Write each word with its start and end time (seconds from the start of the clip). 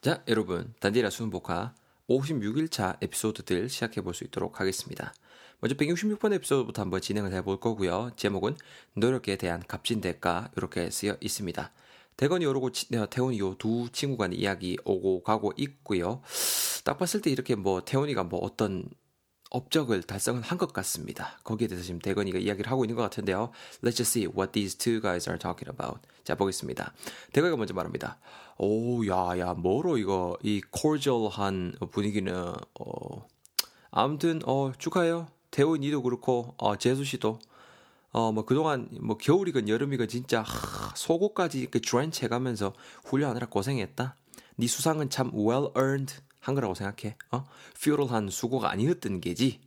자, 0.00 0.22
여러분, 0.28 0.72
단디라 0.80 1.10
수능복화 1.10 1.74
56일차 2.08 2.96
에피소드들 3.02 3.68
시작해 3.68 4.00
볼 4.00 4.14
수 4.14 4.24
있도록 4.24 4.58
하겠습니다. 4.60 5.12
먼저 5.60 5.76
166번 5.76 6.32
에피소드부터 6.34 6.80
한번 6.82 7.00
진행을 7.02 7.32
해 7.34 7.42
볼 7.42 7.60
거고요. 7.60 8.12
제목은 8.16 8.56
노력에 8.94 9.36
대한 9.36 9.62
값진 9.66 10.00
대가 10.00 10.50
이렇게 10.56 10.90
쓰여 10.90 11.16
있습니다. 11.20 11.70
대건이 12.16 12.46
오르고 12.46 12.68
어, 12.96 13.10
태훈이 13.10 13.38
요 13.40 13.54
두 13.58 13.88
친구 13.92 14.16
간 14.16 14.32
이야기 14.32 14.78
오고 14.84 15.22
가고 15.22 15.52
있고요. 15.58 16.22
딱 16.84 16.96
봤을 16.98 17.20
때 17.20 17.30
이렇게 17.30 17.54
뭐 17.54 17.84
태훈이가 17.84 18.24
뭐 18.24 18.40
어떤 18.40 18.88
업적을 19.50 20.02
달성을 20.02 20.40
한것 20.40 20.72
같습니다. 20.72 21.38
거기에 21.44 21.68
대해서 21.68 21.84
지금 21.84 22.00
대건이가 22.00 22.38
이야기를 22.38 22.70
하고 22.70 22.84
있는 22.84 22.96
것 22.96 23.02
같은데요. 23.02 23.50
Let's 23.82 23.96
just 23.96 24.18
see 24.18 24.26
what 24.26 24.52
these 24.52 24.78
two 24.78 25.00
guys 25.00 25.28
are 25.28 25.38
talking 25.38 25.68
about. 25.70 26.00
자, 26.24 26.34
보겠습니다. 26.36 26.92
대건이가 27.32 27.56
먼저 27.56 27.74
말합니다. 27.74 28.18
오, 28.58 29.04
야, 29.06 29.38
야, 29.38 29.54
뭐로 29.54 29.98
이거, 29.98 30.36
이 30.42 30.62
cordial한 30.72 31.74
분위기는, 31.90 32.32
어, 32.78 33.26
아무튼, 33.90 34.40
어, 34.46 34.72
축하해요. 34.78 35.26
대원 35.50 35.82
이도 35.82 36.02
그렇고, 36.02 36.54
어, 36.56 36.76
재수 36.76 37.04
씨도. 37.04 37.38
어, 38.12 38.32
뭐, 38.32 38.44
그동안, 38.44 38.88
뭐, 39.00 39.16
겨울이건 39.16 39.68
여름이건 39.68 40.08
진짜, 40.08 40.42
하, 40.42 40.94
속옷까지 40.94 41.58
이렇게 41.58 41.80
드렌치 41.80 42.24
해가면서 42.24 42.74
훈련하느라 43.04 43.48
고생했다. 43.48 44.14
네 44.56 44.66
수상은 44.66 45.08
참 45.08 45.30
well 45.34 45.70
earned. 45.74 46.14
한 46.40 46.54
거라고 46.54 46.74
생각해. 46.74 47.16
어? 47.32 47.44
퓨럴한 47.82 48.30
수고가 48.30 48.70
아니었던 48.70 49.20
게지. 49.20 49.60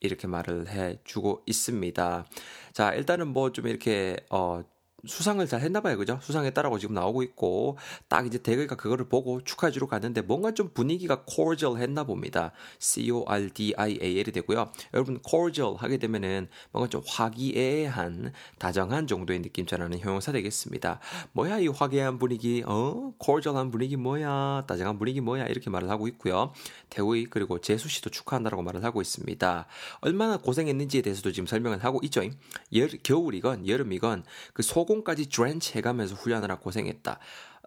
이렇게 0.00 0.26
말을 0.26 0.68
해 0.68 0.98
주고 1.04 1.42
있습니다. 1.46 2.26
자, 2.72 2.92
일단은 2.94 3.28
뭐 3.28 3.50
좀 3.52 3.66
이렇게, 3.66 4.16
어, 4.30 4.62
수상을 5.06 5.46
잘 5.46 5.60
했나 5.60 5.80
봐요. 5.80 5.96
그죠? 5.96 6.18
수상했다라고 6.22 6.78
지금 6.78 6.94
나오고 6.94 7.22
있고 7.22 7.78
딱 8.08 8.26
이제 8.26 8.38
대거가 8.38 8.76
그거를 8.76 9.08
보고 9.08 9.42
축하해 9.42 9.72
주러 9.72 9.86
갔는데 9.86 10.22
뭔가 10.22 10.52
좀 10.52 10.70
분위기가 10.72 11.24
cordial 11.28 11.80
했나 11.80 12.04
봅니다. 12.04 12.52
C 12.78 13.10
O 13.10 13.24
R 13.26 13.50
D 13.50 13.74
I 13.76 13.98
A 14.02 14.18
L이 14.20 14.32
되고요. 14.32 14.70
여러분 14.92 15.20
cordial 15.26 15.76
하게 15.76 15.98
되면은 15.98 16.48
뭔가 16.72 16.88
좀 16.88 17.02
화기애애한 17.06 18.32
다정한 18.58 19.06
정도의 19.06 19.42
느낌 19.42 19.66
전하는 19.66 19.98
형용사 19.98 20.32
되겠습니다. 20.32 21.00
뭐야 21.32 21.58
이 21.58 21.68
화기애애한 21.68 22.18
분위기 22.18 22.62
어? 22.66 23.12
cordial한 23.22 23.70
분위기 23.70 23.96
뭐야? 23.96 24.64
다정한 24.66 24.98
분위기 24.98 25.20
뭐야? 25.20 25.46
이렇게 25.46 25.70
말을 25.70 25.90
하고 25.90 26.08
있고요. 26.08 26.52
대우이 26.90 27.26
그리고 27.26 27.60
재수 27.60 27.88
씨도 27.88 28.10
축하한다라고 28.10 28.62
말을 28.62 28.84
하고 28.84 29.00
있습니다. 29.00 29.66
얼마나 30.00 30.36
고생했는지에 30.36 31.02
대해서도 31.02 31.32
지금 31.32 31.46
설명을 31.46 31.82
하고 31.84 32.00
있죠. 32.04 32.22
여, 32.24 32.86
겨울이건 33.02 33.68
여름이건 33.68 34.24
그 34.52 34.62
소금 34.62 34.93
소금까지 34.94 35.28
드렌치 35.28 35.76
해가면서 35.76 36.14
훈련하느라 36.14 36.58
고생했다. 36.58 37.18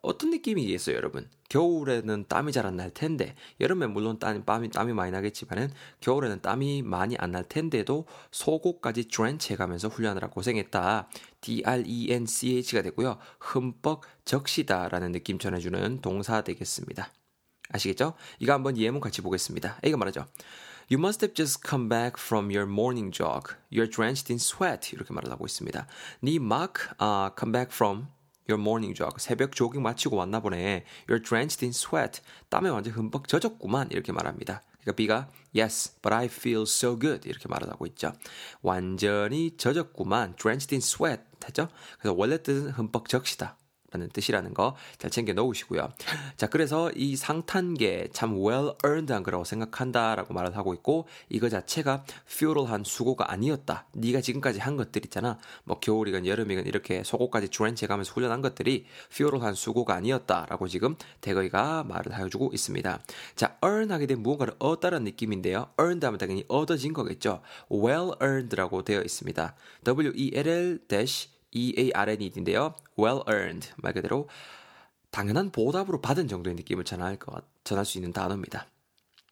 어떤 0.03 0.29
느낌이겠어요, 0.29 0.95
여러분? 0.95 1.27
겨울에는 1.49 2.25
땀이 2.29 2.51
잘 2.51 2.65
안 2.65 2.77
날 2.77 2.91
텐데, 2.91 3.35
여름에 3.59 3.87
물론 3.87 4.19
땀이, 4.19 4.45
땀이, 4.45 4.69
땀이 4.69 4.93
많이 4.93 5.11
나겠지만은, 5.11 5.71
겨울에는 6.01 6.41
땀이 6.41 6.83
많이 6.83 7.17
안 7.17 7.31
날 7.31 7.43
텐데도 7.43 8.05
속옷까지 8.31 9.09
드렌치 9.09 9.53
해가면서 9.53 9.89
훈련하느라 9.89 10.29
고생했다. 10.29 11.09
D-R-E-N-C-H가 11.41 12.83
되고요. 12.83 13.17
흠뻑 13.39 14.01
적시다 14.23 14.87
라는 14.87 15.11
느낌 15.11 15.39
전해주는 15.39 16.01
동사 16.01 16.41
되겠습니다. 16.41 17.11
아시겠죠? 17.69 18.13
이거 18.39 18.53
한번 18.53 18.77
예문 18.77 19.01
같이 19.01 19.21
보겠습니다. 19.21 19.79
A가 19.83 19.97
말하죠. 19.97 20.25
You 20.89 20.97
must 20.97 21.19
have 21.19 21.33
just 21.33 21.67
come 21.67 21.89
back 21.89 22.17
from 22.17 22.49
your 22.49 22.65
morning 22.65 23.11
jog. 23.11 23.55
You're 23.69 23.91
drenched 23.91 24.31
in 24.31 24.37
sweat. 24.39 24.93
이렇게 24.95 25.13
말을 25.13 25.29
하고 25.29 25.45
있습니다. 25.45 25.85
네 26.23 26.39
막 26.39 26.75
uh, 27.01 27.29
come 27.37 27.51
back 27.51 27.73
from 27.73 28.07
your 28.49 28.57
morning 28.57 28.95
jog. 28.95 29.19
새벽 29.19 29.51
조깅 29.51 29.81
마치고 29.81 30.15
왔나 30.15 30.39
보네. 30.39 30.85
You're 31.09 31.21
drenched 31.21 31.65
in 31.65 31.71
sweat. 31.71 32.21
땀에 32.47 32.69
완전 32.69 32.93
흠뻑 32.93 33.27
젖었구만. 33.27 33.89
이렇게 33.91 34.13
말합니다. 34.13 34.61
그러니까 34.79 34.95
B가 34.95 35.29
Yes, 35.53 35.99
but 36.01 36.15
I 36.15 36.27
feel 36.27 36.61
so 36.61 36.97
good. 36.97 37.27
이렇게 37.27 37.49
말을 37.49 37.69
하고 37.69 37.85
있죠. 37.87 38.13
완전히 38.61 39.57
젖었구만. 39.57 40.37
drenched 40.37 40.73
in 40.73 40.79
sweat 40.79 41.21
했죠. 41.45 41.67
그래서 41.99 42.15
원래 42.17 42.41
뜻은 42.41 42.69
흠뻑 42.71 43.09
적시다. 43.09 43.57
라는 43.91 44.09
뜻이라는 44.09 44.53
거 44.53 44.75
잘 44.97 45.11
챙겨 45.11 45.33
놓으시고요. 45.33 45.89
자, 46.37 46.47
그래서 46.47 46.91
이 46.95 47.15
상탄계 47.15 48.09
참 48.11 48.33
well 48.37 48.71
earned한 48.85 49.23
거라고 49.23 49.43
생각한다 49.43 50.15
라고 50.15 50.33
말을 50.33 50.55
하고 50.57 50.73
있고 50.73 51.07
이거 51.29 51.49
자체가 51.49 52.03
fuel한 52.27 52.83
수고가 52.83 53.31
아니었다. 53.31 53.85
네가 53.93 54.21
지금까지 54.21 54.59
한 54.59 54.75
것들 54.75 55.05
있잖아. 55.05 55.37
뭐 55.63 55.79
겨울이건 55.79 56.25
여름이건 56.25 56.65
이렇게 56.65 57.03
속옷까지 57.03 57.49
드렌치 57.49 57.87
가면서 57.87 58.13
훈련한 58.13 58.41
것들이 58.41 58.85
fuel한 59.11 59.53
수고가 59.53 59.95
아니었다 59.95 60.45
라고 60.49 60.67
지금 60.67 60.95
대거이가 61.21 61.83
말을 61.83 62.17
해주고 62.17 62.51
있습니다. 62.53 62.99
자, 63.35 63.57
earn 63.63 63.91
하게 63.91 64.07
된 64.07 64.21
무언가를 64.21 64.55
얻다라는 64.59 65.05
느낌인데요. 65.05 65.69
earned 65.79 66.05
하면 66.05 66.17
당연히 66.17 66.43
얻어진 66.47 66.93
거겠죠. 66.93 67.41
well 67.71 68.11
earned라고 68.21 68.83
되어 68.83 69.01
있습니다. 69.01 69.55
W-E-L-L 69.83 70.79
EARN인데요. 71.57 72.75
well 72.99 73.21
earned 73.27 73.71
말 73.77 73.93
그대로 73.93 74.29
당연한 75.11 75.51
보답으로 75.51 76.01
받은 76.01 76.27
정도의 76.27 76.55
느낌을 76.55 76.83
전할 76.83 77.17
것 77.17 77.43
전할 77.63 77.85
수 77.85 77.97
있는 77.97 78.13
단어입니다. 78.13 78.67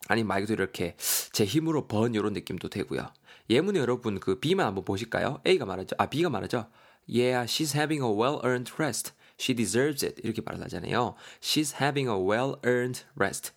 아니 0.08 0.24
말 0.24 0.42
그대로 0.42 0.64
이렇게 0.64 0.96
제 1.32 1.46
힘으로 1.46 1.88
번 1.88 2.14
이런 2.16 2.34
느낌도 2.34 2.70
되고요. 2.70 3.08
예문에 3.50 3.80
여러분 3.80 4.20
그 4.20 4.40
B만 4.40 4.66
한번 4.66 4.84
보실까요? 4.84 5.42
A가 5.46 5.66
말하죠. 5.66 5.96
아 6.00 6.08
B가 6.10 6.30
말하죠. 6.30 6.68
Yeah, 7.08 7.46
she's 7.46 7.76
having 7.78 8.04
a 8.04 8.10
well-earned 8.10 8.74
rest. 8.80 9.14
She 9.40 9.56
deserves 9.56 10.04
it. 10.04 10.22
이렇게 10.24 10.42
말을 10.42 10.64
하잖아요. 10.64 11.16
She's 11.42 11.80
having 11.82 12.10
a 12.10 12.16
well-earned 12.16 13.04
rest. 13.16 13.52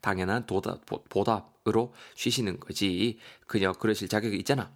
당연한 0.00 0.46
도답, 0.46 0.84
보답으로 1.08 1.94
쉬시는 2.14 2.58
거지. 2.58 3.18
그녀 3.46 3.72
그러실 3.72 4.08
자격이 4.08 4.36
있잖아. 4.38 4.72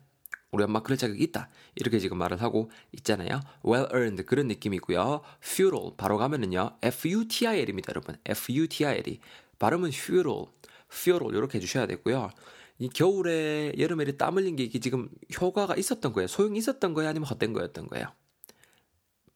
우리 0.51 0.65
엄마 0.65 0.81
그럴 0.81 0.97
자격이 0.97 1.23
있다. 1.25 1.51
이렇게 1.75 1.99
지금 1.99 2.19
말을 2.19 2.41
하고 2.41 2.71
있잖아요. 2.93 3.41
well 3.67 3.89
earned 3.93 4.23
그런 4.25 4.49
느낌이고요. 4.49 5.21
futile 5.43 5.91
바로 5.97 6.17
가면은요. 6.17 6.79
F-U-T-I-L입니다, 6.83 7.91
여러분. 7.91 8.17
F-U-T-I-L이 8.25 9.21
발음은 9.59 9.91
futile, 9.91 10.47
futile 10.91 11.37
이렇게 11.37 11.59
해주셔야 11.59 11.87
되고요. 11.87 12.31
이 12.79 12.89
겨울에 12.89 13.73
여름에 13.77 14.05
땀 14.13 14.37
흘린 14.37 14.57
게 14.57 14.65
이게 14.65 14.79
지금 14.79 15.09
효과가 15.39 15.77
있었던 15.77 16.13
거예요. 16.13 16.29
소용이 16.29 16.59
있었던 16.59 16.95
거예요, 16.95 17.11
아니면 17.11 17.29
헛된 17.29 17.53
거였던 17.53 17.89
거예요. 17.89 18.07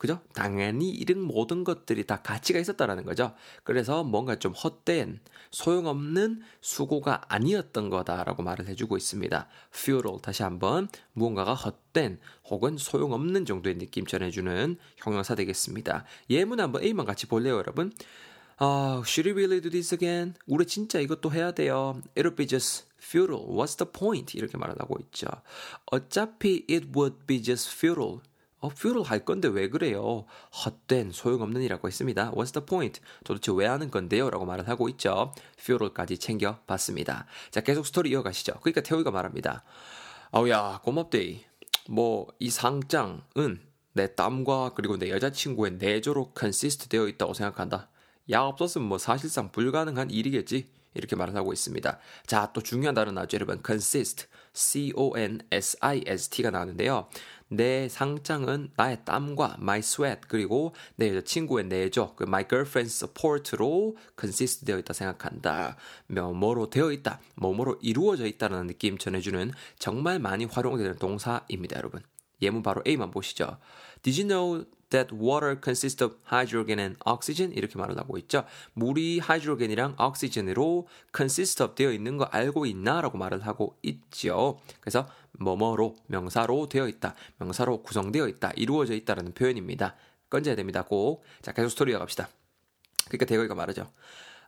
그죠? 0.03 0.19
당연히 0.35 0.91
이런 0.91 1.21
모든 1.21 1.63
것들이 1.63 2.05
다 2.09 2.23
가치가 2.23 2.59
있었다라는 2.59 3.05
거죠. 3.05 3.37
그래서 3.63 4.03
뭔가 4.03 4.35
좀 4.35 4.51
헛된 4.51 5.21
소용없는 5.53 6.43
수고가 6.61 7.23
아니었던 7.29 7.89
거다라고 7.89 8.43
말을 8.43 8.67
해주고 8.67 8.97
있습니다. 8.97 9.47
futile 9.73 10.19
다시 10.21 10.43
한번 10.43 10.89
무언가가 11.13 11.55
헛된 11.55 12.19
혹은 12.51 12.79
소용없는 12.79 13.45
정도의 13.45 13.79
느낌 13.79 14.05
전해주는 14.05 14.77
형용사 14.97 15.37
되겠습니다. 15.37 16.05
예문 16.31 16.59
한번 16.59 16.83
A만 16.83 17.07
같이 17.07 17.29
볼래요, 17.29 17.55
여러분? 17.59 17.93
아, 18.57 19.05
should 19.07 19.29
we 19.29 19.45
really 19.45 19.61
do 19.61 19.71
this 19.71 19.95
again? 19.95 20.35
우리 20.49 20.67
진짜 20.67 20.99
이것도 20.99 21.31
해야 21.31 21.53
돼요. 21.53 22.03
It'll 22.17 22.35
be 22.35 22.49
just 22.49 22.87
futile. 23.01 23.47
What's 23.47 23.79
the 23.79 23.89
point? 23.89 24.37
이렇게 24.37 24.59
말을 24.59 24.75
하고 24.81 24.97
있죠. 25.03 25.29
어차피 25.93 26.67
it 26.69 26.89
would 26.93 27.25
be 27.25 27.41
just 27.41 27.71
futile. 27.73 28.19
어, 28.63 28.69
퓨를 28.69 29.03
할 29.03 29.25
건데 29.25 29.49
왜 29.49 29.69
그래요? 29.69 30.25
헛된 30.65 31.11
소용없는 31.11 31.63
이라고 31.63 31.89
했습니다. 31.89 32.31
What's 32.31 32.53
the 32.53 32.65
point? 32.65 33.01
도대체 33.25 33.51
왜 33.55 33.67
하는 33.67 33.91
건데요? 33.91 34.31
라고 34.31 34.47
말을 34.47 34.69
하고 34.69 34.89
있죠. 34.91 35.35
futile까지 35.59 36.19
챙겨봤습니다. 36.19 37.27
자, 37.51 37.61
계속 37.61 37.85
스토리 37.85 38.11
이어가시죠. 38.11 38.55
그러니까 38.61 38.81
태호이가 38.83 39.11
말합니다. 39.11 39.65
아우야, 40.31 40.81
고맙데이. 40.85 41.45
뭐, 41.89 42.29
이 42.39 42.51
상장은 42.51 43.61
내 43.95 44.15
땀과 44.15 44.75
그리고 44.75 44.97
내 44.97 45.11
여자친구의 45.11 45.73
내조로 45.73 46.31
consist 46.31 46.87
되어 46.89 47.09
있다고 47.09 47.35
생각한다. 47.35 47.89
약 48.31 48.45
없었으면 48.45 48.87
뭐 48.87 48.99
사실상 48.99 49.51
불가능한 49.51 50.11
일이겠지. 50.11 50.71
이렇게 50.95 51.17
말을 51.17 51.35
하고 51.35 51.53
있습니다. 51.53 51.99
자, 52.27 52.53
또 52.53 52.61
중요한 52.61 52.95
단어 52.95 53.11
나왔죠, 53.13 53.37
여러분. 53.37 53.61
consist, 53.65 54.27
C-O-N-S-I-S-T가 54.53 56.51
나오는데요. 56.51 57.09
내 57.53 57.87
상장은 57.87 58.71
나의 58.77 59.05
땀과 59.05 59.57
my 59.61 59.81
sweat 59.81 60.23
그리고 60.27 60.75
내 60.97 61.11
여자친구의 61.11 61.67
내조 61.67 62.15
그 62.17 62.25
my 62.25 62.49
girlfriend's 62.49 63.05
support로 63.05 63.97
consist 64.19 64.65
되어 64.65 64.79
있다 64.79 64.95
생각한다. 64.95 65.77
뭐뭐로 66.07 66.71
되어 66.71 66.91
있다. 66.93 67.21
뭐뭐로 67.37 67.79
이루어져 67.83 68.27
있다라는 68.27 68.69
느낌 68.69 68.97
전해주는 68.97 69.53
정말 69.79 70.19
많이 70.19 70.47
활용되는 70.47 70.97
동사입니다, 70.97 71.77
여러분. 71.77 72.03
예문 72.41 72.63
바로 72.63 72.83
A만 72.87 73.11
보시죠. 73.11 73.59
Did 74.03 74.23
you 74.23 74.29
know 74.29 74.65
that 74.93 75.15
water 75.15 75.59
consists 75.61 76.03
of 76.05 76.17
hydrogen 76.31 76.79
and 76.79 76.97
oxygen? 77.05 77.53
이렇게 77.53 77.79
말을 77.79 77.99
하고 77.99 78.17
있죠. 78.19 78.45
물이 78.75 79.19
하이드로겐이랑 79.19 79.97
옥시전으로 79.99 80.87
consist 81.15 81.63
of 81.63 81.75
되어 81.75 81.93
있는 81.93 82.17
거 82.17 82.25
알고 82.25 82.67
있나? 82.67 83.01
라고 83.01 83.19
말을 83.19 83.47
하고 83.47 83.77
있죠. 83.83 84.61
그래서 84.81 85.09
뭐뭐로 85.33 85.97
명사로 86.07 86.69
되어 86.69 86.89
있다. 86.89 87.15
명사로 87.39 87.83
구성되어 87.83 88.29
있다. 88.29 88.53
이루어져 88.57 88.95
있다라는 88.95 89.33
표현입니다. 89.33 89.97
건져야 90.31 90.55
됩니다. 90.55 90.83
꼭. 90.83 91.25
자, 91.43 91.53
계속 91.53 91.71
스토리 91.71 91.93
이어갑시다. 91.93 92.29
그러니까 93.09 93.27
대거이가 93.27 93.55
말하죠. 93.55 93.91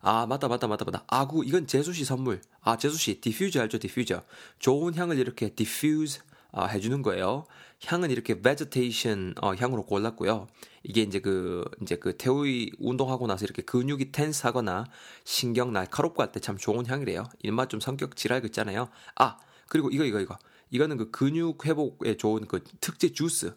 아 0.07 0.27
맞다 0.27 0.49
맞다 0.49 0.67
맞다 0.67 0.85
맞다 0.85 1.03
아구 1.07 1.47
이건 1.47 1.67
제수씨 1.67 2.05
선물 2.05 2.43
아 2.61 2.77
제수씨 2.77 3.23
디퓨저 3.23 3.63
알죠 3.63 3.79
디퓨저 3.79 4.23
좋은 4.59 4.95
향을 4.95 5.19
이렇게 5.19 5.49
diffuse 5.49 6.21
어, 6.57 6.67
해주는 6.67 7.03
거예요. 7.03 7.47
향은 7.87 8.11
이렇게 8.11 8.41
vegetation 8.41 9.35
어, 9.43 9.55
향으로 9.55 9.85
골랐고요. 9.87 10.47
이게 10.85 11.03
이제 11.03 11.19
그 11.21 11.65
이제 11.83 11.97
그 11.97 12.17
태우이 12.17 12.71
운동하고 12.79 13.27
나서 13.27 13.45
이렇게 13.45 13.63
근육이 13.63 14.13
tense하거나 14.13 14.85
신경 15.25 15.73
날카롭고 15.73 16.23
할 16.23 16.33
때 16.33 16.41
참 16.41 16.57
좋은 16.57 16.87
향이래요. 16.87 17.25
임마 17.43 17.69
좀 17.71 17.81
성격 17.81 18.17
지랄 18.17 18.45
있잖아요. 18.47 18.89
아 19.17 19.39
그리고 19.69 19.91
이거 19.91 20.05
이거 20.05 20.21
이거. 20.21 20.39
이거는 20.71 20.97
그 20.97 21.11
근육 21.11 21.65
회복에 21.67 22.17
좋은 22.17 22.47
그 22.47 22.63
특제 22.81 23.13
주스. 23.13 23.53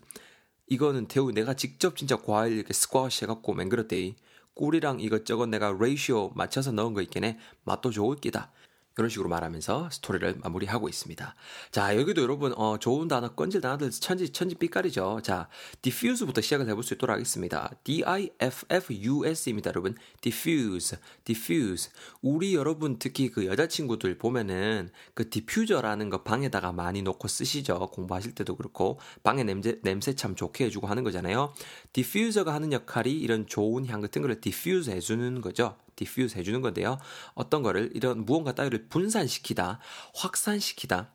이거는 0.67 1.07
태우 1.07 1.31
내가 1.31 1.53
직접 1.53 1.95
진짜 1.95 2.17
과일 2.17 2.53
이렇게 2.57 2.73
스쿼시 2.73 3.25
해갖고 3.25 3.53
맹그렸대 3.53 4.15
꿀이랑 4.55 4.99
이것저것 4.99 5.47
내가 5.47 5.75
레이시오 5.79 6.31
맞춰서 6.35 6.71
넣은 6.71 6.93
거 6.93 7.01
있겠네. 7.01 7.37
맛도 7.63 7.89
좋을 7.91 8.17
끼다. 8.17 8.51
이런 8.97 9.09
식으로 9.09 9.29
말하면서 9.29 9.89
스토리를 9.91 10.39
마무리하고 10.43 10.89
있습니다. 10.89 11.35
자, 11.71 11.97
여기도 11.97 12.23
여러분, 12.23 12.53
어, 12.57 12.77
좋은 12.79 13.07
단어, 13.07 13.33
건질 13.33 13.61
단어들 13.61 13.91
천지, 13.91 14.29
천지 14.29 14.55
삐까리죠. 14.55 15.21
자, 15.23 15.47
diffuse부터 15.81 16.41
시작을 16.41 16.67
해볼 16.69 16.83
수 16.83 16.95
있도록 16.95 17.13
하겠습니다. 17.13 17.71
D-I-F-F-U-S입니다, 17.83 19.69
여러분. 19.69 19.95
diffuse, 20.21 20.97
diffuse. 21.23 21.91
우리 22.21 22.55
여러분, 22.55 22.97
특히 22.97 23.29
그 23.29 23.45
여자친구들 23.45 24.17
보면은 24.17 24.89
그 25.13 25.29
diffuser라는 25.29 26.09
거 26.09 26.23
방에다가 26.23 26.71
많이 26.71 27.03
놓고 27.03 27.27
쓰시죠. 27.27 27.91
공부하실 27.91 28.33
때도 28.33 28.55
그렇고. 28.55 28.99
방에 29.23 29.43
냄새, 29.43 29.79
냄새 29.83 30.15
참 30.15 30.35
좋게 30.35 30.65
해주고 30.65 30.87
하는 30.87 31.03
거잖아요. 31.03 31.53
diffuser가 31.93 32.53
하는 32.53 32.71
역할이 32.71 33.11
이런 33.11 33.45
좋은 33.45 33.85
향 33.85 34.01
같은 34.01 34.21
거를 34.21 34.41
diffuse 34.41 34.91
해주는 34.91 35.41
거죠. 35.41 35.77
디퓨즈 35.97 36.37
해주는 36.37 36.61
건데요. 36.61 36.97
어떤 37.33 37.61
거를 37.61 37.91
이런 37.93 38.23
무언가 38.23 38.55
따위를 38.55 38.87
분산시키다, 38.87 39.79
확산시키다, 40.15 41.11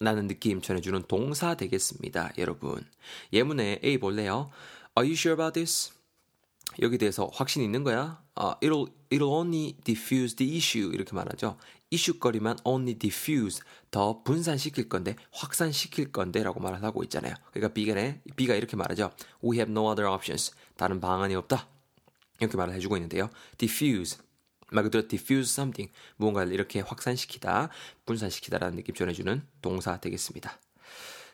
라는 0.00 0.26
느낌 0.26 0.60
전해주는 0.60 1.04
동사 1.08 1.54
되겠습니다. 1.54 2.32
여러분. 2.36 2.84
예문에 3.32 3.80
A 3.82 3.96
볼래요? 3.98 4.50
Are 4.98 5.08
you 5.08 5.14
sure 5.14 5.32
about 5.32 5.54
this? 5.54 5.92
여기 6.82 6.98
대해서 6.98 7.30
확신 7.32 7.62
있는 7.62 7.84
거야? 7.84 8.22
Uh, 8.36 8.54
it'll, 8.60 8.90
it'll 9.10 9.32
only 9.32 9.76
diffuse 9.84 10.34
the 10.34 10.56
issue. 10.56 10.92
이렇게 10.92 11.14
말하죠. 11.14 11.56
이슈거리만 11.90 12.58
only 12.64 12.98
diffuse. 12.98 13.62
더 13.92 14.22
분산시킬 14.24 14.88
건데, 14.88 15.14
확산시킬 15.30 16.10
건데 16.10 16.42
라고 16.42 16.58
말을 16.58 16.82
하고 16.82 17.04
있잖아요. 17.04 17.34
그러니까 17.52 17.72
B가, 17.72 17.94
B가 18.34 18.54
이렇게 18.56 18.76
말하죠. 18.76 19.12
We 19.44 19.58
have 19.58 19.70
no 19.70 19.88
other 19.88 20.10
options. 20.10 20.52
다른 20.76 21.00
방안이 21.00 21.36
없다. 21.36 21.73
이렇게 22.40 22.56
말을 22.56 22.74
해주고 22.74 22.96
있는데요. 22.96 23.30
diffuse. 23.58 24.18
말 24.70 24.84
그대로 24.84 25.06
diffuse 25.06 25.52
something. 25.52 25.92
무언가를 26.16 26.52
이렇게 26.52 26.80
확산시키다, 26.80 27.70
분산시키다라는 28.06 28.76
느낌 28.76 28.94
전해주는 28.94 29.42
동사 29.62 29.98
되겠습니다. 30.00 30.58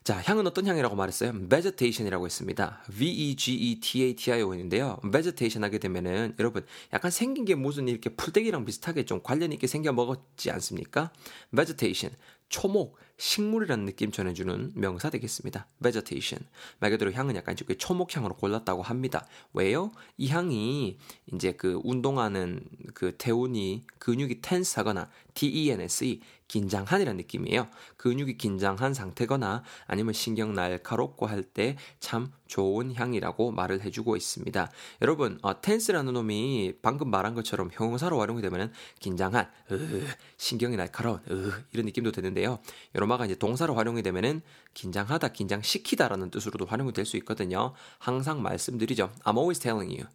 자, 0.02 0.22
향은 0.24 0.46
어떤 0.46 0.66
향이라고 0.66 0.96
말했어요? 0.96 1.32
vegetation이라고 1.50 2.24
했습니다. 2.24 2.82
V-E-G-E-T-A-T-I-O 2.90 4.54
인데요. 4.54 4.98
vegetation 5.12 5.62
하게 5.62 5.76
되면은 5.76 6.36
여러분 6.38 6.64
약간 6.94 7.10
생긴 7.10 7.44
게 7.44 7.54
무슨 7.54 7.86
이렇게 7.86 8.08
풀떼기랑 8.08 8.64
비슷하게 8.64 9.04
좀 9.04 9.20
관련 9.22 9.52
있게 9.52 9.66
생겨 9.66 9.92
먹었지 9.92 10.50
않습니까? 10.52 11.12
vegetation. 11.54 12.16
초목, 12.48 12.96
식물이라는 13.18 13.84
느낌 13.84 14.10
전해주는 14.10 14.72
명사 14.74 15.10
되겠습니다. 15.10 15.66
vegetation. 15.82 16.48
말 16.78 16.90
그대로 16.90 17.12
향은 17.12 17.36
약간 17.36 17.54
이렇게 17.54 17.74
초목향으로 17.74 18.36
골랐다고 18.36 18.80
합니다. 18.80 19.26
왜요? 19.52 19.92
이 20.16 20.28
향이 20.28 20.96
이제 21.34 21.52
그 21.52 21.78
운동하는 21.84 22.64
그 22.94 23.16
태운이 23.18 23.84
근육이 23.98 24.40
텐스하거나 24.40 25.10
T-E-N-S-E 25.34 26.22
긴장한이라는 26.50 27.16
느낌이에요. 27.16 27.68
근육이 27.96 28.36
긴장한 28.36 28.92
상태거나 28.92 29.62
아니면 29.86 30.12
신경 30.12 30.52
날카롭고 30.52 31.26
할 31.26 31.44
때 31.54 31.76
참 32.00 32.32
좋은 32.48 32.92
향이라고 32.92 33.52
말을 33.52 33.82
해주고 33.82 34.16
있습니다. 34.16 34.70
여러분, 35.02 35.38
어, 35.42 35.60
텐스라는 35.60 36.12
놈이 36.12 36.74
방금 36.82 37.08
말한 37.08 37.34
것처럼 37.34 37.70
형용사로 37.72 38.18
활용이 38.18 38.42
되면은 38.42 38.72
긴장한, 38.98 39.48
으, 39.70 40.06
신경이 40.36 40.76
날카로운, 40.76 41.20
으, 41.30 41.52
이런 41.72 41.86
느낌도 41.86 42.10
되는데요. 42.10 42.58
여러마가 42.96 43.26
이제 43.26 43.36
동사로 43.36 43.76
활용이 43.76 44.02
되면은 44.02 44.42
긴장하다, 44.74 45.28
긴장시키다라는 45.28 46.30
뜻으로도 46.30 46.66
활용이 46.66 46.92
될 46.92 47.06
수 47.06 47.16
있거든요. 47.18 47.74
항상 47.98 48.42
말씀드리죠. 48.42 49.12
I'm 49.22 49.36
always 49.36 49.60
telling 49.60 49.96
you. 49.96 50.08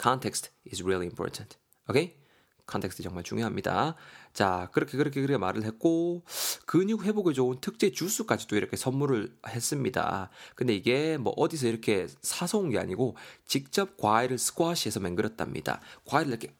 Context 0.00 0.50
is 0.72 0.82
really 0.82 1.06
important. 1.06 1.56
Okay? 1.88 2.16
context 2.66 3.02
정말 3.04 3.22
중요합니다. 3.22 3.94
자, 4.36 4.68
그렇게 4.72 4.98
그렇게 4.98 5.22
그렇게 5.22 5.38
말을 5.38 5.64
했고 5.64 6.22
근육 6.66 7.04
회복에 7.06 7.32
좋은 7.32 7.56
특제 7.62 7.90
주스까지도 7.90 8.54
이렇게 8.56 8.76
선물을 8.76 9.34
했습니다. 9.48 10.28
근데 10.54 10.74
이게 10.74 11.16
뭐 11.16 11.32
어디서 11.38 11.68
이렇게 11.68 12.06
사서 12.20 12.58
온 12.58 12.68
게 12.68 12.78
아니고 12.78 13.16
직접 13.46 13.96
과일을 13.96 14.36
squash해서 14.36 15.00
맹그렸답니다. 15.00 15.80
과일을 16.04 16.32
이렇게 16.32 16.54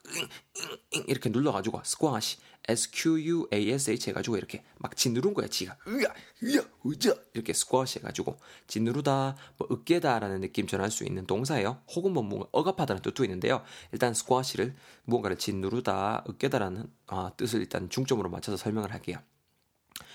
이렇게 1.07 1.31
눌러 1.31 1.53
가지고 1.53 1.83
squash 1.85 2.39
SQUASH 2.69 4.11
해가지고 4.11 4.37
이렇게 4.37 4.65
막 4.79 4.97
짓누른 4.97 5.35
거야, 5.35 5.47
지가. 5.47 5.77
으야, 5.87 6.09
으야, 6.43 6.61
으자. 6.85 7.15
이렇게 7.33 7.53
스쿼시 7.53 8.01
해가지고. 8.01 8.39
짓누르다, 8.67 9.37
뭐, 9.57 9.69
으깨다 9.71 10.19
라는 10.19 10.41
느낌 10.41 10.67
전할 10.67 10.91
수 10.91 11.05
있는 11.05 11.27
동사예요. 11.27 11.81
혹은 11.95 12.13
뭐, 12.13 12.25
뭔가 12.25 12.49
억압하다는 12.51 13.03
뜻도 13.03 13.23
있는데요. 13.25 13.63
일단 13.93 14.15
squash를 14.15 14.75
무언가를 15.05 15.39
짓누르다, 15.39 16.25
으깨다 16.29 16.59
라는 16.59 16.91
아, 17.07 17.33
뜻을 17.37 17.61
일단 17.61 17.89
중점으로 17.89 18.29
맞춰서 18.31 18.57
설명을 18.57 18.93
할게요. 18.93 19.19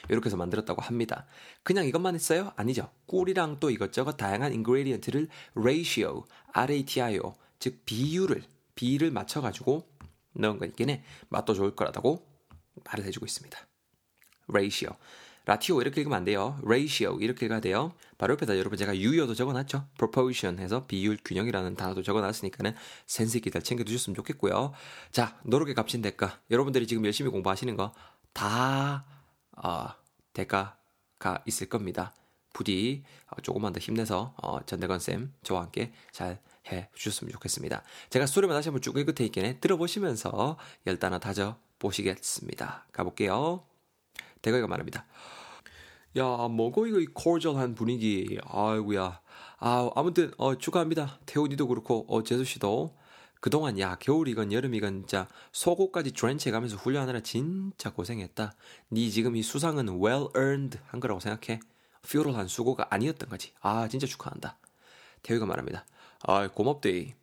이렇게 0.10 0.28
해서 0.28 0.38
만들었다고 0.38 0.82
합니다. 0.82 1.26
그냥 1.64 1.86
이것만 1.86 2.16
했어요? 2.16 2.52
아니죠. 2.56 2.92
꿀이랑 3.08 3.60
또 3.60 3.70
이것저것 3.70 4.14
다양한 4.18 4.54
ingredient를 4.54 5.28
ratio, 5.56 6.26
ratio, 6.56 7.36
즉 7.60 7.82
비율을, 7.86 8.44
비를 8.76 9.12
맞춰가지고 9.12 9.88
넣은 10.34 10.58
거니까 10.58 10.98
맛도 11.30 11.54
좋을 11.54 11.76
거라고 11.76 12.26
말을 12.86 13.06
해주고 13.06 13.26
있습니다. 13.26 13.58
ratio. 14.50 14.92
라티오 15.46 15.82
이렇게 15.82 16.02
읽으면 16.02 16.18
안 16.18 16.24
돼요. 16.24 16.60
ratio 16.64 17.20
이렇게 17.20 17.46
읽어야 17.46 17.60
돼요. 17.60 17.94
바로 18.18 18.34
옆에다 18.34 18.58
여러분 18.58 18.78
제가 18.78 18.96
유효도 18.96 19.34
적어놨죠. 19.34 19.88
proportion 19.98 20.60
해서 20.60 20.86
비율 20.86 21.18
균형이라는 21.24 21.76
단어도 21.76 22.04
적어놨으니까는 22.04 22.76
센스 23.08 23.38
있게 23.38 23.50
잘 23.50 23.62
챙겨두셨으면 23.62 24.16
좋겠고요. 24.16 24.74
자 25.12 25.40
노력의 25.44 25.74
값인 25.74 26.02
대가. 26.02 26.40
여러분들이 26.50 26.88
지금 26.88 27.06
열심히 27.06 27.30
공부하시는 27.32 27.76
거다 27.76 29.06
어, 29.58 29.88
대가가 30.34 31.44
있을 31.46 31.68
겁니다. 31.70 32.14
부디 32.54 33.04
어, 33.28 33.42
조금만 33.42 33.74
더 33.74 33.80
힘내서 33.80 34.36
어, 34.42 34.66
전대건 34.66 35.00
쌤 35.00 35.34
저와 35.44 35.62
함께 35.62 35.94
잘 36.12 36.40
해 36.72 36.90
주셨으면 36.94 37.32
좋겠습니다. 37.34 37.84
제가 38.10 38.26
소리만 38.26 38.56
다시 38.56 38.70
한번 38.70 38.82
쭉 38.82 38.98
읽을 38.98 39.16
테니까 39.16 39.60
들어보시면서 39.60 40.58
열단어 40.86 41.20
다져 41.20 41.58
보시겠습니다. 41.80 42.86
가볼게요. 42.92 43.71
대가이가 44.42 44.68
말합니다. 44.68 45.06
야, 46.18 46.26
뭐고 46.50 46.88
이거 46.88 47.00
이 47.00 47.08
cordial한 47.16 47.76
분위기. 47.76 48.38
아이고야. 48.46 49.22
아, 49.60 49.90
아무튼 49.96 50.32
어 50.38 50.58
축하합니다. 50.58 51.20
태훈이도 51.26 51.68
그렇고 51.68 52.06
어 52.10 52.24
재수 52.24 52.44
씨도 52.44 52.98
그동안 53.40 53.80
야 53.80 53.96
겨울이건 54.00 54.52
여름이건 54.52 55.02
진짜 55.02 55.28
속옷까지 55.52 56.14
드렌치 56.14 56.52
가면서 56.52 56.78
훈련하느라 56.78 57.22
진짜 57.22 57.92
고생했다. 57.92 58.54
네 58.90 59.10
지금 59.10 59.36
이 59.36 59.42
수상은 59.42 59.88
well 60.04 60.28
earned 60.36 60.80
한 60.88 61.00
거라고 61.00 61.20
생각해. 61.20 61.60
futile한 62.04 62.48
수고가 62.48 62.88
아니었던 62.90 63.30
거지. 63.30 63.54
아 63.62 63.88
진짜 63.88 64.06
축하한다. 64.06 64.58
태우가 65.24 65.46
말합니다. 65.46 65.86
아 66.24 66.48
고맙대. 66.48 67.16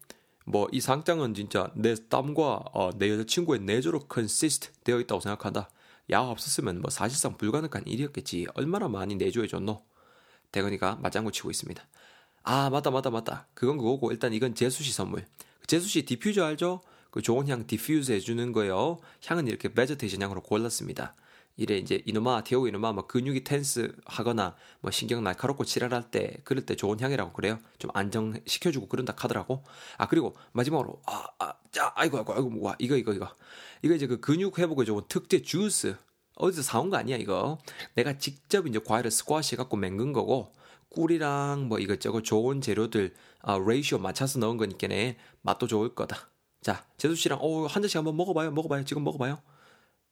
뭐이 0.45 0.81
상장은 0.81 1.35
진짜 1.35 1.71
내 1.75 1.95
땀과 1.95 2.63
어, 2.73 2.91
내 2.97 3.11
여자친구의 3.11 3.61
내조로 3.61 4.07
consist 4.09 4.73
되어 4.83 4.99
있다고 5.01 5.21
생각한다. 5.21 5.69
야 6.11 6.21
없었으면 6.21 6.81
뭐 6.81 6.91
사실상 6.91 7.37
불가능한 7.37 7.87
일이었겠지. 7.87 8.47
얼마나 8.55 8.89
많이 8.89 9.15
내조해줬노? 9.17 9.85
대건이가 10.53 10.97
맞장구 11.03 11.33
치고 11.33 11.51
있습니다. 11.51 11.83
아 12.45 12.71
맞다 12.71 12.91
맞다 12.91 13.11
맞다. 13.11 13.47
그건 13.55 13.77
그거고 13.77 14.11
일단 14.11 14.33
이건 14.33 14.55
제수씨 14.55 14.93
선물. 14.93 15.27
제수씨 15.67 16.07
디퓨저 16.07 16.45
알죠? 16.45 16.81
그 17.11 17.21
좋은 17.21 17.49
향 17.49 17.67
diffuse 17.67 18.13
해주는 18.13 18.53
거예요. 18.53 18.99
향은 19.27 19.47
이렇게 19.49 19.73
vegetation 19.73 20.23
향으로 20.23 20.43
골랐습니다. 20.43 21.15
이래 21.59 21.77
이제 21.77 22.03
이놈아 22.07 22.45
태우 22.45 22.69
이놈아 22.69 22.93
뭐 22.93 23.07
근육이 23.09 23.43
tense 23.43 23.93
하거나 24.07 24.55
뭐 24.81 24.93
신경 24.93 25.25
날카롭고 25.25 25.65
지랄할 25.65 26.11
때 26.11 26.39
그럴 26.45 26.65
때 26.65 26.77
좋은 26.77 27.01
향이라고 27.01 27.33
그래요. 27.33 27.59
좀 27.79 27.91
안정시켜주고 27.93 28.87
그런다 28.87 29.15
카더라고. 29.17 29.65
아 29.99 30.07
그리고 30.07 30.37
마지막으로 30.53 31.03
아아자 31.05 31.93
아이고 31.97 32.19
아이고 32.19 32.33
아이고 32.33 32.61
와 32.63 32.77
이거 32.79 32.97
이거 32.97 33.13
이거 33.13 33.29
이거 33.83 33.95
이제 33.95 34.07
그 34.07 34.21
근육 34.21 34.59
회복에 34.59 34.85
좋은 34.85 35.03
특제 35.09 35.43
주스 35.43 35.97
어디서 36.37 36.63
사온 36.63 36.91
거 36.91 36.97
아니야 36.97 37.17
이거. 37.17 37.59
내가 37.95 38.17
직접 38.19 38.69
이제 38.69 38.79
과일을 38.79 39.11
스쿼시 39.11 39.57
해갖고 39.57 39.77
맹근 39.77 40.13
거고 40.13 40.53
꿀이랑 40.91 41.67
뭐 41.69 41.81
이것저것 41.81 42.23
좋은 42.23 42.61
재료들 42.61 43.15
아 43.41 43.59
레이시오 43.59 43.99
맞춰서 43.99 44.39
넣은 44.39 44.57
거니까네 44.59 45.19
맛도 45.43 45.67
좋을 45.67 45.95
거다. 45.97 46.31
자, 46.61 46.85
제수 46.97 47.17
씨랑 47.17 47.41
어, 47.43 47.67
한 47.67 47.83
잔씩 47.83 47.97
한번 47.97 48.17
먹어봐요. 48.17 48.53
먹어봐요. 48.53 48.85
지금 48.85 49.03
먹어봐요. 49.05 49.41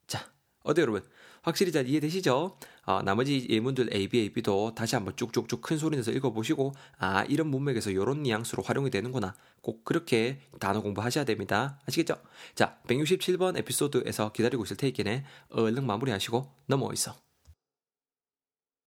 자, 0.09 0.29
어때 0.67 0.83
여러분? 0.83 1.03
확실히 1.43 1.71
잘 1.71 1.89
이해되시죠? 1.89 2.59
어, 2.87 3.03
나머지 3.03 3.47
예문들 3.49 3.95
A, 3.95 4.09
B, 4.09 4.19
A, 4.19 4.31
B도 4.31 4.75
다시 4.75 4.97
한번 4.97 5.15
쭉쭉쭉 5.17 5.63
큰 5.63 5.79
소리 5.79 5.97
내서 5.97 6.11
읽어보시고 6.11 6.73
아 6.99 7.25
이런 7.29 7.47
문맥에서 7.49 7.91
이런 7.91 8.25
뉘앙스로 8.25 8.65
활용이 8.65 8.91
되는구나. 8.91 9.35
꼭 9.63 9.85
그렇게 9.85 10.41
단어 10.59 10.83
공부하셔야 10.83 11.25
됩니다. 11.25 11.81
아시겠죠? 11.87 12.17
자, 12.55 12.79
167번 12.89 13.57
에피소드에서 13.59 14.33
기다리고 14.33 14.65
있을 14.65 14.77
테이크네 14.77 15.25
얼른 15.51 15.87
마무리하시고 15.87 16.53
넘어오 16.67 16.93
있어. 16.93 17.26